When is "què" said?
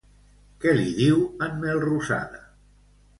0.63-0.71